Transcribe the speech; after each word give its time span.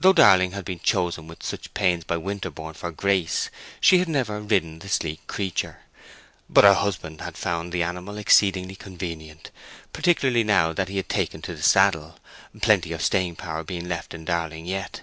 Though 0.00 0.14
Darling 0.14 0.52
had 0.52 0.64
been 0.64 0.78
chosen 0.80 1.28
with 1.28 1.42
such 1.42 1.74
pains 1.74 2.02
by 2.02 2.16
Winterborne 2.16 2.72
for 2.72 2.90
Grace, 2.90 3.50
she 3.82 3.98
had 3.98 4.08
never 4.08 4.40
ridden 4.40 4.78
the 4.78 4.88
sleek 4.88 5.26
creature; 5.26 5.80
but 6.48 6.64
her 6.64 6.72
husband 6.72 7.20
had 7.20 7.36
found 7.36 7.70
the 7.70 7.82
animal 7.82 8.16
exceedingly 8.16 8.76
convenient, 8.76 9.50
particularly 9.92 10.42
now 10.42 10.72
that 10.72 10.88
he 10.88 10.96
had 10.96 11.10
taken 11.10 11.42
to 11.42 11.54
the 11.54 11.62
saddle, 11.62 12.18
plenty 12.62 12.94
of 12.94 13.02
staying 13.02 13.36
power 13.36 13.62
being 13.62 13.86
left 13.86 14.14
in 14.14 14.24
Darling 14.24 14.64
yet. 14.64 15.02